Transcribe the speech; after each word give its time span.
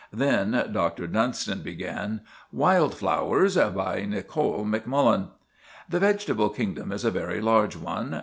Then 0.11 0.69
Dr. 0.71 1.05
Dunstan 1.05 1.61
began— 1.61 2.21
"'WILD 2.51 2.95
FLOWERS. 2.95 3.55
"'By 3.55 4.03
Nicol 4.05 4.65
Macmullen. 4.65 5.27
"'The 5.89 5.99
vegetable 5.99 6.49
kingdom 6.49 6.91
is 6.91 7.05
a 7.05 7.11
very 7.11 7.39
large 7.39 7.75
one. 7.75 8.15